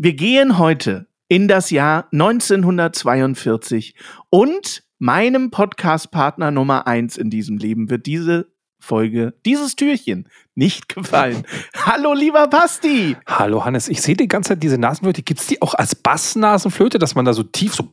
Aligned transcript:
Wir 0.00 0.12
gehen 0.12 0.58
heute 0.58 1.08
in 1.26 1.48
das 1.48 1.70
Jahr 1.70 2.06
1942 2.12 3.96
und 4.30 4.84
meinem 5.00 5.50
Podcast-Partner 5.50 6.52
Nummer 6.52 6.86
eins 6.86 7.16
in 7.16 7.30
diesem 7.30 7.58
Leben 7.58 7.90
wird 7.90 8.06
diese 8.06 8.46
Folge, 8.78 9.34
dieses 9.44 9.74
Türchen 9.74 10.28
nicht 10.54 10.88
gefallen. 10.88 11.42
Hallo, 11.74 12.14
lieber 12.14 12.46
Basti! 12.46 13.16
Hallo 13.26 13.64
Hannes, 13.64 13.88
ich 13.88 14.00
sehe 14.00 14.14
die 14.14 14.28
ganze 14.28 14.50
Zeit 14.50 14.62
diese 14.62 14.78
Nasenflöte. 14.78 15.24
Gibt 15.24 15.40
es 15.40 15.48
die 15.48 15.60
auch 15.62 15.74
als 15.74 15.96
Bassnasenflöte, 15.96 17.00
dass 17.00 17.16
man 17.16 17.24
da 17.24 17.32
so 17.32 17.42
tief 17.42 17.74
so. 17.74 17.90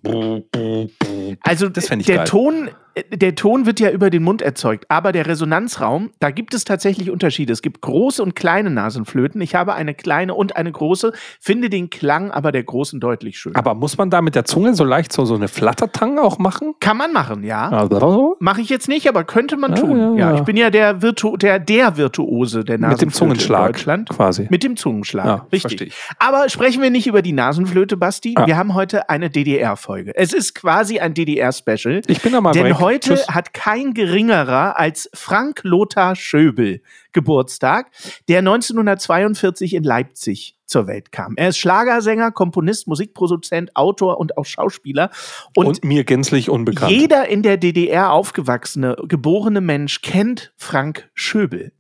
Also 1.42 1.70
Das 1.70 1.90
ich 1.90 2.06
der 2.06 2.18
geil. 2.18 2.28
Ton, 2.28 2.70
der 3.12 3.36
Ton 3.36 3.66
wird 3.66 3.80
ja 3.80 3.90
über 3.92 4.10
den 4.10 4.24
Mund 4.24 4.42
erzeugt, 4.42 4.86
aber 4.90 5.12
der 5.12 5.28
Resonanzraum, 5.28 6.12
da 6.20 6.32
gibt 6.32 6.54
es 6.54 6.64
tatsächlich 6.64 7.10
Unterschiede. 7.12 7.52
Es 7.52 7.62
gibt 7.62 7.82
große 7.82 8.24
und 8.24 8.36
kleine 8.36 8.70
Nasenflöten. 8.70 9.42
Ich 9.42 9.56
habe 9.56 9.74
eine 9.74 9.94
kleine 9.94 10.34
und 10.34 10.56
eine 10.56 10.72
große, 10.72 11.12
finde 11.40 11.70
den 11.70 11.90
Klang 11.90 12.32
aber 12.32 12.52
der 12.52 12.64
großen 12.64 13.00
deutlich 13.00 13.38
schöner. 13.38 13.58
Aber 13.58 13.76
muss 13.76 13.98
man 13.98 14.10
da 14.10 14.22
mit 14.22 14.36
der 14.36 14.46
Zunge 14.46 14.76
so 14.76 14.84
leicht 14.84 15.12
so, 15.12 15.26
so 15.26 15.36
eine 15.36 15.48
Flattertang 15.48 16.20
auch 16.20 16.38
machen? 16.38 16.76
Kann 16.80 16.98
man 16.98 17.12
machen, 17.12 17.44
ja. 17.44 17.70
Also, 17.70 18.36
Mache 18.40 18.62
ich 18.62 18.70
jetzt 18.70 18.88
nicht, 18.88 19.08
aber 19.10 19.24
könnte 19.24 19.58
man 19.58 19.76
tun. 19.76 19.98
Ja, 19.98 20.12
ja, 20.12 20.32
ja. 20.32 20.36
ich 20.36 20.42
bin 20.44 20.56
ja 20.56 20.70
der, 20.70 21.02
Virtu 21.02 21.38
der, 21.38 21.60
der 21.60 21.98
Virtuose 21.98 22.64
der 22.64 22.76
mit 22.76 22.82
Nasenflöte 22.82 23.06
dem 23.06 23.14
Zungenschlag 23.14 23.68
in 23.68 23.74
Deutschland. 23.74 24.10
quasi. 24.10 24.48
Mit 24.50 24.64
dem 24.64 24.78
Zungenschlag, 24.78 25.52
richtig. 25.52 25.94
Aber 26.20 26.50
sprechen 26.50 26.82
wir 26.82 26.90
nicht 26.90 27.08
über 27.08 27.22
die 27.22 27.34
Nasenflöte, 27.34 27.98
Basti. 27.98 28.36
Wir 28.46 28.58
haben 28.58 28.74
heute 28.74 29.10
eine 29.10 29.30
DDR-Folge. 29.30 30.16
Es 30.16 30.34
ist 30.34 30.56
quasi 30.56 31.00
ein 31.00 31.14
DDR-Special. 31.14 32.02
Ich 32.08 32.22
bin 32.22 32.32
da 32.32 32.42
mal 32.42 32.52
Denn. 32.52 32.64
Heute 32.86 33.16
Tschüss. 33.16 33.28
hat 33.28 33.54
kein 33.54 33.96
geringerer 33.96 34.78
als 34.78 35.10
Frank 35.14 35.62
Lothar 35.64 36.16
Schöbel 36.16 36.84
Geburtstag, 37.16 37.90
der 38.28 38.40
1942 38.40 39.74
in 39.74 39.84
Leipzig 39.84 40.56
zur 40.66 40.88
Welt 40.88 41.12
kam. 41.12 41.34
Er 41.38 41.50
ist 41.50 41.58
Schlagersänger, 41.58 42.32
Komponist, 42.32 42.88
Musikproduzent, 42.88 43.76
Autor 43.76 44.20
und 44.20 44.38
auch 44.38 44.46
Schauspieler. 44.46 45.10
Und, 45.56 45.68
Und, 45.68 45.84
mir 45.84 46.04
gänzlich 46.04 46.50
unbekannt. 46.50 46.92
jeder 46.92 47.28
in 47.28 47.44
der 47.44 47.58
DDR 47.58 48.12
aufgewachsene, 48.12 48.96
geborene 49.08 49.62
Mensch 49.62 50.02
kennt 50.02 50.54
Frank 50.58 51.10
Schöbel. 51.14 51.72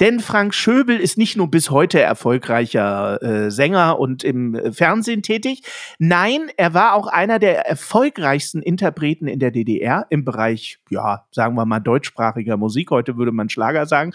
Denn 0.00 0.20
Frank 0.20 0.54
Schöbel 0.54 0.98
ist 0.98 1.18
nicht 1.18 1.36
nur 1.36 1.50
bis 1.50 1.70
heute 1.70 2.00
erfolgreicher 2.00 3.22
äh, 3.22 3.50
Sänger 3.50 3.98
und 3.98 4.24
im 4.24 4.54
äh, 4.54 4.72
Fernsehen 4.72 5.22
tätig. 5.22 5.62
Nein, 5.98 6.50
er 6.56 6.72
war 6.72 6.94
auch 6.94 7.06
einer 7.06 7.38
der 7.38 7.66
erfolgreichsten 7.66 8.62
Interpreten 8.62 9.26
in 9.26 9.38
der 9.38 9.50
DDR 9.50 10.06
im 10.08 10.24
Bereich, 10.24 10.78
ja, 10.88 11.26
sagen 11.30 11.56
wir 11.56 11.66
mal, 11.66 11.80
deutschsprachiger 11.80 12.56
Musik. 12.56 12.90
Heute 12.90 13.18
würde 13.18 13.32
man 13.32 13.50
Schlager 13.50 13.84
sagen. 13.84 14.14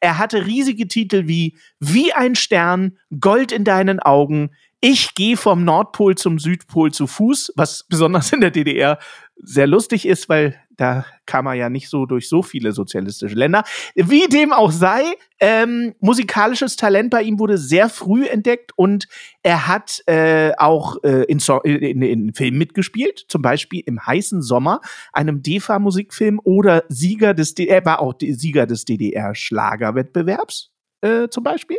Er 0.00 0.15
hatte 0.18 0.46
riesige 0.46 0.88
Titel 0.88 1.26
wie 1.26 1.56
Wie 1.80 2.12
ein 2.12 2.34
Stern, 2.34 2.98
Gold 3.20 3.52
in 3.52 3.64
deinen 3.64 4.00
Augen, 4.00 4.50
ich 4.80 5.14
gehe 5.14 5.36
vom 5.36 5.64
Nordpol 5.64 6.16
zum 6.16 6.38
Südpol 6.38 6.92
zu 6.92 7.06
Fuß, 7.06 7.52
was 7.56 7.86
besonders 7.88 8.32
in 8.32 8.40
der 8.40 8.50
DDR 8.50 8.98
sehr 9.42 9.66
lustig 9.66 10.06
ist, 10.06 10.28
weil 10.28 10.58
da 10.76 11.06
kam 11.24 11.46
er 11.46 11.54
ja 11.54 11.70
nicht 11.70 11.88
so 11.88 12.06
durch 12.06 12.28
so 12.28 12.42
viele 12.42 12.72
sozialistische 12.72 13.34
Länder. 13.34 13.64
Wie 13.94 14.28
dem 14.28 14.52
auch 14.52 14.70
sei, 14.70 15.02
ähm, 15.40 15.94
musikalisches 16.00 16.76
Talent 16.76 17.10
bei 17.10 17.22
ihm 17.22 17.38
wurde 17.38 17.58
sehr 17.58 17.88
früh 17.88 18.26
entdeckt 18.26 18.72
und 18.76 19.08
er 19.42 19.68
hat 19.68 20.02
äh, 20.06 20.52
auch 20.58 21.02
äh, 21.02 21.24
in, 21.24 21.38
so 21.38 21.60
in, 21.62 22.02
in 22.02 22.34
Filmen 22.34 22.58
mitgespielt, 22.58 23.24
zum 23.28 23.42
Beispiel 23.42 23.82
im 23.86 24.04
heißen 24.06 24.42
Sommer, 24.42 24.80
einem 25.12 25.42
DEFA-Musikfilm 25.42 26.40
oder 26.44 26.84
Sieger 26.88 27.34
des, 27.34 27.54
D 27.54 27.66
er 27.66 27.84
war 27.84 28.00
auch 28.00 28.14
Sieger 28.20 28.66
des 28.66 28.84
DDR-Schlagerwettbewerbs. 28.84 30.72
Äh, 31.02 31.28
zum 31.28 31.44
Beispiel. 31.44 31.78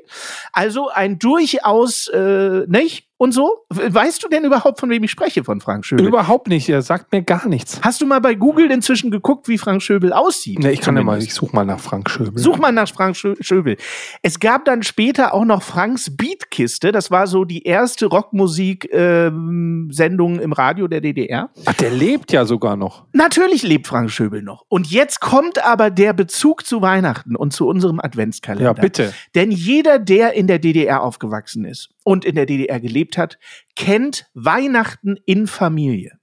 Also 0.54 0.90
ein 0.90 1.18
durchaus, 1.18 2.08
äh, 2.08 2.66
nicht? 2.68 3.08
Und 3.20 3.32
so? 3.32 3.66
Weißt 3.70 4.24
du 4.24 4.28
denn 4.28 4.46
überhaupt, 4.46 4.80
von 4.80 4.92
wem 4.92 5.04
ich 5.04 5.10
spreche, 5.10 5.44
von 5.44 5.60
Frank 5.60 5.86
Schöbel? 5.86 6.06
Überhaupt 6.06 6.48
nicht. 6.48 6.70
Er 6.70 6.84
sagt 6.84 7.12
mir 7.12 7.24
gar 7.24 7.48
nichts. 7.48 7.82
Hast 7.82 8.00
du 8.00 8.06
mal 8.06 8.22
bei 8.22 8.36
Google 8.36 8.70
inzwischen 8.70 9.10
geguckt, 9.10 9.48
wie 9.48 9.58
Frank 9.58 9.82
Schöbel 9.82 10.14
aussieht? 10.14 10.60
Nee, 10.60 10.70
ich 10.70 10.82
kann 10.82 10.96
ja 10.96 11.02
mal, 11.02 11.20
ich 11.22 11.34
suche 11.34 11.56
mal 11.56 11.66
nach 11.66 11.80
Frank 11.80 12.12
Schöbel. 12.12 12.38
Such 12.38 12.60
mal 12.60 12.72
nach 12.72 12.88
Frank 12.88 13.16
Schö 13.16 13.34
Schöbel. 13.40 13.78
Es 14.22 14.40
gab 14.40 14.66
dann 14.66 14.84
später 14.84 15.34
auch 15.34 15.46
noch 15.46 15.64
Franks 15.64 16.16
Beatkiste. 16.16 16.92
Das 16.92 17.10
war 17.10 17.26
so 17.26 17.44
die 17.44 17.64
erste 17.64 18.06
Rockmusik-Sendung 18.06 20.40
im 20.40 20.54
Radio 20.54 20.88
der 20.88 21.02
DDR. 21.02 21.50
Ach, 21.66 21.74
der 21.74 21.90
lebt 21.90 22.32
ja 22.32 22.46
sogar 22.46 22.76
noch. 22.76 23.06
Natürlich 23.14 23.64
lebt 23.64 23.88
Frank 23.88 24.12
Schöbel 24.12 24.44
noch. 24.44 24.64
Und 24.70 24.92
jetzt 24.92 25.22
kommt 25.22 25.66
aber 25.66 25.90
der 25.90 26.14
Bezug 26.14 26.68
zu 26.68 26.84
Weihnachten 26.84 27.36
und 27.36 27.52
zu 27.52 27.68
unserem 27.68 28.00
Adventskalender. 28.00 28.74
Ja, 28.74 28.74
bitte. 28.74 29.12
Denn 29.34 29.50
jeder, 29.50 29.98
der 29.98 30.34
in 30.34 30.46
der 30.46 30.60
DDR 30.60 31.02
aufgewachsen 31.02 31.66
ist 31.66 31.90
und 32.08 32.24
in 32.24 32.36
der 32.36 32.46
DDR 32.46 32.80
gelebt 32.80 33.18
hat, 33.18 33.38
kennt 33.76 34.28
Weihnachten 34.34 35.18
in 35.26 35.46
Familie. 35.46 36.18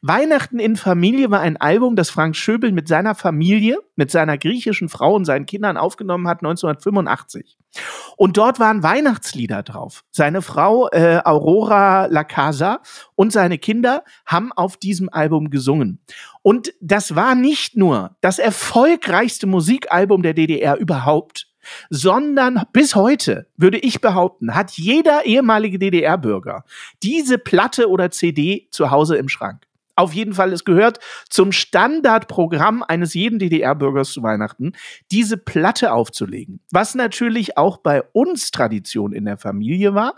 Weihnachten 0.00 0.60
in 0.60 0.76
Familie 0.76 1.28
war 1.32 1.40
ein 1.40 1.56
Album, 1.56 1.96
das 1.96 2.08
Frank 2.08 2.36
Schöbel 2.36 2.70
mit 2.70 2.86
seiner 2.86 3.16
Familie, 3.16 3.78
mit 3.96 4.12
seiner 4.12 4.38
griechischen 4.38 4.88
Frau 4.88 5.12
und 5.12 5.24
seinen 5.24 5.46
Kindern 5.46 5.76
aufgenommen 5.76 6.28
hat 6.28 6.38
1985. 6.38 7.58
Und 8.16 8.36
dort 8.36 8.60
waren 8.60 8.84
Weihnachtslieder 8.84 9.64
drauf. 9.64 10.04
Seine 10.12 10.40
Frau 10.40 10.88
äh, 10.90 11.20
Aurora 11.24 12.06
Lacasa 12.06 12.80
und 13.16 13.32
seine 13.32 13.58
Kinder 13.58 14.04
haben 14.26 14.52
auf 14.52 14.76
diesem 14.76 15.08
Album 15.08 15.50
gesungen. 15.50 15.98
Und 16.42 16.72
das 16.80 17.16
war 17.16 17.34
nicht 17.34 17.76
nur 17.76 18.16
das 18.20 18.38
erfolgreichste 18.38 19.48
Musikalbum 19.48 20.22
der 20.22 20.34
DDR 20.34 20.76
überhaupt, 20.76 21.48
sondern 21.90 22.62
bis 22.72 22.94
heute, 22.94 23.46
würde 23.56 23.78
ich 23.78 24.00
behaupten, 24.00 24.54
hat 24.54 24.72
jeder 24.72 25.24
ehemalige 25.24 25.78
DDR-Bürger 25.78 26.64
diese 27.02 27.38
Platte 27.38 27.88
oder 27.88 28.10
CD 28.10 28.68
zu 28.70 28.90
Hause 28.90 29.16
im 29.16 29.28
Schrank. 29.28 29.66
Auf 29.96 30.12
jeden 30.12 30.34
Fall, 30.34 30.52
es 30.52 30.64
gehört 30.64 30.98
zum 31.30 31.52
Standardprogramm 31.52 32.82
eines 32.82 33.14
jeden 33.14 33.38
DDR-Bürgers 33.38 34.12
zu 34.12 34.24
Weihnachten, 34.24 34.72
diese 35.12 35.36
Platte 35.36 35.92
aufzulegen. 35.92 36.60
Was 36.72 36.96
natürlich 36.96 37.56
auch 37.56 37.76
bei 37.76 38.02
uns 38.12 38.50
Tradition 38.50 39.12
in 39.12 39.24
der 39.24 39.38
Familie 39.38 39.94
war. 39.94 40.14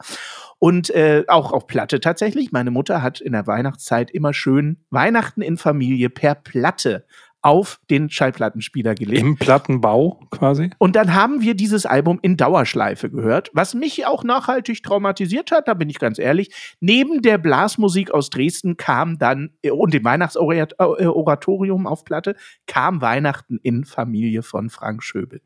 Und 0.59 0.89
äh, 0.89 1.25
auch 1.29 1.53
auf 1.53 1.67
Platte 1.67 2.01
tatsächlich. 2.01 2.51
Meine 2.51 2.71
Mutter 2.71 3.03
hat 3.03 3.21
in 3.21 3.33
der 3.33 3.47
Weihnachtszeit 3.47 4.11
immer 4.11 4.33
schön 4.33 4.79
Weihnachten 4.89 5.43
in 5.43 5.59
Familie 5.59 6.09
per 6.09 6.35
Platte 6.35 7.05
auf 7.47 7.79
den 7.91 8.11
Schallplattenspieler 8.11 8.97
gelegt. 8.97 9.21
Im 9.21 9.37
Plattenbau 9.37 10.19
quasi. 10.33 10.71
Und 10.79 10.97
dann 10.97 11.15
haben 11.15 11.43
wir 11.43 11.55
dieses 11.55 11.87
Album 11.87 12.19
in 12.21 12.37
Dauerschleife 12.37 13.09
gehört, 13.09 13.51
was 13.53 13.73
mich 13.73 14.05
auch 14.05 14.25
nachhaltig 14.25 14.83
traumatisiert 14.83 15.53
hat, 15.53 15.69
da 15.69 15.75
bin 15.75 15.89
ich 15.89 16.01
ganz 16.01 16.19
ehrlich. 16.19 16.51
Neben 16.81 17.23
der 17.23 17.39
Blasmusik 17.39 18.11
aus 18.11 18.31
Dresden 18.31 18.77
kam 18.77 19.21
dann, 19.21 19.51
äh, 19.63 19.71
und 19.71 19.95
dem 19.95 20.03
Weihnachtsoratorium 20.03 21.87
auf 21.87 22.05
Platte, 22.05 22.35
kam 22.67 23.01
Weihnachten 23.01 23.61
in 23.63 23.85
Familie 23.85 24.43
von 24.43 24.69
Frank 24.69 25.05
Schöbel. 25.05 25.41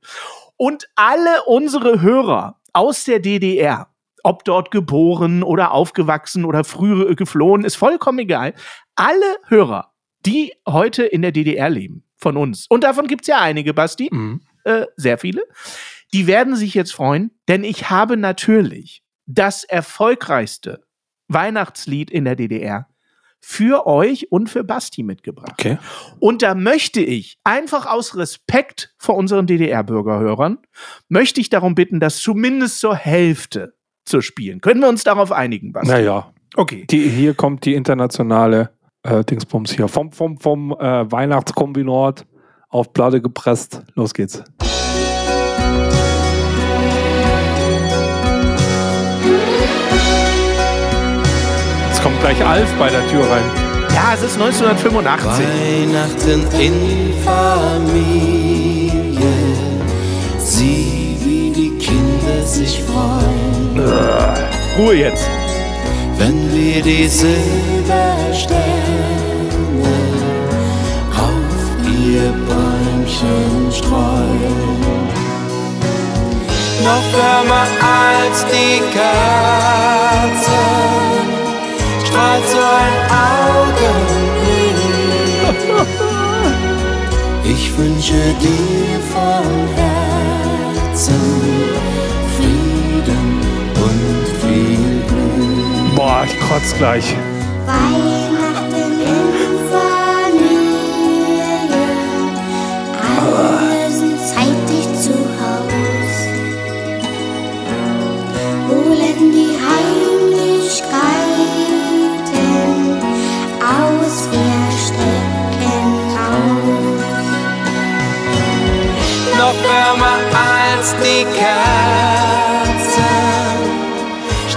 Und 0.56 0.88
alle 0.94 1.42
unsere 1.44 2.00
Hörer 2.00 2.62
aus 2.72 3.04
der 3.04 3.18
DDR, 3.18 3.88
ob 4.24 4.44
dort 4.44 4.70
geboren 4.70 5.42
oder 5.42 5.72
aufgewachsen 5.72 6.46
oder 6.46 6.64
früher 6.64 7.14
geflohen, 7.14 7.62
ist 7.62 7.76
vollkommen 7.76 8.20
egal. 8.20 8.54
Alle 8.96 9.36
Hörer, 9.48 9.89
die 10.26 10.52
heute 10.68 11.04
in 11.04 11.22
der 11.22 11.32
DDR 11.32 11.70
leben, 11.70 12.04
von 12.16 12.36
uns, 12.36 12.66
und 12.68 12.84
davon 12.84 13.06
gibt's 13.06 13.28
ja 13.28 13.40
einige, 13.40 13.72
Basti, 13.74 14.08
Mhm. 14.12 14.40
äh, 14.64 14.86
sehr 14.96 15.18
viele. 15.18 15.42
Die 16.12 16.26
werden 16.26 16.56
sich 16.56 16.74
jetzt 16.74 16.92
freuen, 16.92 17.30
denn 17.48 17.64
ich 17.64 17.88
habe 17.90 18.16
natürlich 18.16 19.02
das 19.26 19.64
erfolgreichste 19.64 20.82
Weihnachtslied 21.28 22.10
in 22.10 22.24
der 22.24 22.34
DDR 22.36 22.88
für 23.42 23.86
euch 23.86 24.30
und 24.32 24.50
für 24.50 24.64
Basti 24.64 25.02
mitgebracht. 25.02 25.52
Okay. 25.52 25.78
Und 26.18 26.42
da 26.42 26.54
möchte 26.54 27.00
ich 27.00 27.38
einfach 27.44 27.86
aus 27.86 28.16
Respekt 28.16 28.92
vor 28.98 29.14
unseren 29.16 29.46
DDR-Bürgerhörern, 29.46 30.58
möchte 31.08 31.40
ich 31.40 31.48
darum 31.48 31.74
bitten, 31.74 32.00
das 32.00 32.18
zumindest 32.20 32.80
zur 32.80 32.96
Hälfte 32.96 33.74
zu 34.04 34.20
spielen. 34.20 34.60
Können 34.60 34.80
wir 34.80 34.88
uns 34.88 35.04
darauf 35.04 35.32
einigen, 35.32 35.72
Basti? 35.72 35.88
Naja, 35.90 36.34
Okay. 36.56 36.84
die, 36.90 37.08
hier 37.08 37.32
kommt 37.34 37.64
die 37.64 37.74
internationale 37.74 38.76
äh, 39.02 39.24
Dingsbums 39.24 39.72
hier. 39.72 39.88
Vom, 39.88 40.12
vom, 40.12 40.38
vom 40.38 40.72
äh, 40.72 41.10
Weihnachtskombinat 41.10 42.26
auf 42.68 42.92
Platte 42.92 43.20
gepresst. 43.20 43.82
Los 43.94 44.14
geht's. 44.14 44.42
Jetzt 51.88 52.02
kommt 52.02 52.20
gleich 52.20 52.44
Alf 52.44 52.72
bei 52.78 52.88
der 52.88 53.06
Tür 53.08 53.28
rein. 53.30 53.44
Ja, 53.94 54.14
es 54.14 54.22
ist 54.22 54.40
1985. 54.40 55.44
Weihnachten 55.44 56.46
in 56.58 57.12
Familie. 57.24 58.80
Sieh, 60.38 61.16
wie 61.20 61.50
die 61.50 61.76
Kinder 61.78 62.42
sich 62.42 62.82
freuen, 62.84 63.80
Ruhe 64.78 64.94
jetzt. 64.94 65.28
wenn 66.20 66.52
wir 66.54 66.82
die 66.82 67.08
Silbersterne 67.08 68.79
ihr 72.06 72.32
Bäumchen 72.48 73.72
streuen. 73.72 74.80
Noch 76.84 77.06
wärmer 77.12 77.66
als 77.80 78.44
die 78.46 78.80
Kerze 78.92 80.60
strahlt 82.04 82.46
so 82.48 82.58
ein 82.58 82.96
Augenblick. 83.28 84.00
Ich 87.44 87.64
wünsche 87.76 88.22
dir 88.40 89.00
von 89.12 89.50
Herzen 89.76 91.22
Frieden 92.36 93.28
und 93.74 94.24
viel 94.40 94.84
Glück. 95.06 95.94
Boah, 95.96 96.24
ich 96.24 96.34
kotz 96.48 96.68
gleich. 96.78 97.16
Weihnachten 97.66 98.19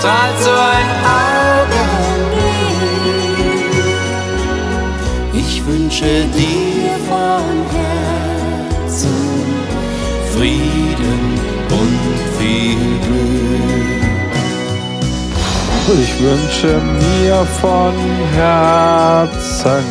strahlt 0.03 0.39
so 0.43 0.51
ein 0.51 0.89
Augenblick. 1.23 1.93
Ich 5.33 5.65
wünsche 5.65 6.25
dir 6.39 6.97
von 7.07 7.45
Herzen 7.77 9.21
Frieden 10.33 11.23
und 11.69 12.03
viel 12.37 12.83
Glück. 13.05 14.03
Ich 16.01 16.13
wünsche 16.21 16.73
mir 16.99 17.37
von 17.61 17.95
Herzen 18.35 19.85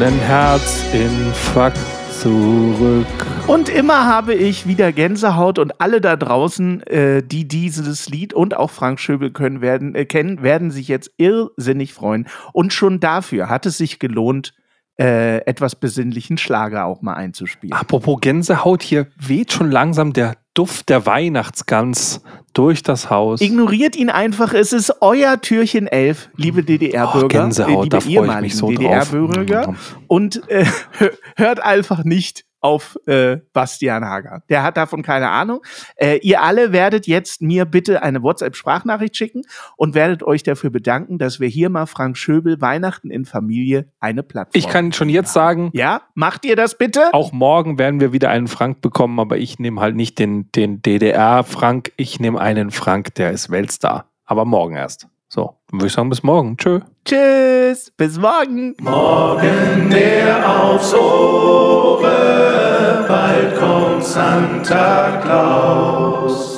einen 0.00 0.18
Herzinfarkt 0.18 1.78
zurück. 2.20 3.35
Und 3.46 3.68
immer 3.68 4.06
habe 4.06 4.34
ich 4.34 4.66
wieder 4.66 4.90
Gänsehaut 4.90 5.60
und 5.60 5.80
alle 5.80 6.00
da 6.00 6.16
draußen, 6.16 6.82
äh, 6.82 7.22
die 7.22 7.46
dieses 7.46 8.08
Lied 8.08 8.34
und 8.34 8.56
auch 8.56 8.72
Frank 8.72 8.98
Schöbel 8.98 9.30
können 9.30 9.60
werden, 9.60 9.94
äh, 9.94 10.04
kennen, 10.04 10.42
werden 10.42 10.72
sich 10.72 10.88
jetzt 10.88 11.12
irrsinnig 11.16 11.94
freuen. 11.94 12.26
Und 12.52 12.72
schon 12.72 12.98
dafür 12.98 13.48
hat 13.48 13.64
es 13.64 13.78
sich 13.78 14.00
gelohnt, 14.00 14.52
äh, 14.98 15.44
etwas 15.46 15.76
besinnlichen 15.76 16.38
Schlager 16.38 16.86
auch 16.86 17.02
mal 17.02 17.14
einzuspielen. 17.14 17.76
Apropos 17.76 18.20
Gänsehaut, 18.20 18.82
hier 18.82 19.06
weht 19.16 19.52
schon 19.52 19.70
langsam 19.70 20.12
der 20.12 20.36
Duft 20.54 20.88
der 20.88 21.06
Weihnachtsgans 21.06 22.22
durch 22.52 22.82
das 22.82 23.10
Haus. 23.10 23.42
Ignoriert 23.42 23.94
ihn 23.94 24.08
einfach, 24.08 24.54
es 24.54 24.72
ist 24.72 25.02
euer 25.02 25.40
Türchen 25.40 25.86
11, 25.86 26.30
liebe 26.36 26.60
Oh, 26.60 26.64
DDR-Bürger, 26.64 27.28
Gänsehaut, 27.28 27.86
äh, 27.86 27.88
da 27.90 27.98
liebe 27.98 28.24
freue 28.24 28.34
ich 28.36 28.40
mich 28.40 28.56
so 28.56 28.70
ehemaligen 28.70 28.88
drauf. 28.88 29.10
DDR-Bürger. 29.10 29.74
Und 30.08 30.48
äh, 30.48 30.64
hört 31.36 31.60
einfach 31.60 32.02
nicht 32.02 32.45
auf 32.60 32.98
äh, 33.06 33.38
Bastian 33.52 34.04
Hager. 34.04 34.42
Der 34.48 34.62
hat 34.62 34.76
davon 34.76 35.02
keine 35.02 35.28
Ahnung. 35.30 35.60
Äh, 35.96 36.16
ihr 36.22 36.42
alle 36.42 36.72
werdet 36.72 37.06
jetzt 37.06 37.42
mir 37.42 37.64
bitte 37.64 38.02
eine 38.02 38.22
WhatsApp-Sprachnachricht 38.22 39.16
schicken 39.16 39.42
und 39.76 39.94
werdet 39.94 40.22
euch 40.22 40.42
dafür 40.42 40.70
bedanken, 40.70 41.18
dass 41.18 41.38
wir 41.38 41.48
hier 41.48 41.68
mal 41.70 41.86
Frank 41.86 42.16
Schöbel 42.16 42.60
Weihnachten 42.60 43.10
in 43.10 43.24
Familie 43.24 43.88
eine 44.00 44.22
Plattform. 44.22 44.58
Ich 44.58 44.68
kann 44.68 44.92
schon 44.92 45.08
jetzt 45.08 45.32
sagen, 45.32 45.70
Ja, 45.74 46.02
macht 46.14 46.44
ihr 46.44 46.56
das 46.56 46.76
bitte? 46.78 47.12
auch 47.12 47.32
morgen 47.32 47.78
werden 47.78 48.00
wir 48.00 48.12
wieder 48.12 48.30
einen 48.30 48.48
Frank 48.48 48.80
bekommen, 48.80 49.20
aber 49.20 49.36
ich 49.38 49.58
nehme 49.58 49.80
halt 49.80 49.94
nicht 49.96 50.18
den, 50.18 50.50
den 50.52 50.82
DDR-Frank, 50.82 51.92
ich 51.96 52.20
nehme 52.20 52.40
einen 52.40 52.70
Frank, 52.70 53.14
der 53.14 53.30
ist 53.30 53.50
Weltstar. 53.50 54.10
Aber 54.24 54.44
morgen 54.44 54.74
erst. 54.76 55.06
So, 55.36 55.54
dann 55.70 55.80
würde 55.80 55.88
ich 55.88 55.92
sagen, 55.92 56.08
bis 56.08 56.22
morgen. 56.22 56.56
Tschö. 56.56 56.80
Tschüss, 57.04 57.92
bis 57.94 58.18
morgen. 58.18 58.74
Morgen 58.80 59.90
der 59.90 60.50
aufs 60.50 60.94
Ohre, 60.94 63.04
bald 63.06 63.54
kommt 63.58 64.02
Santa 64.02 65.20
Claus. 65.22 66.55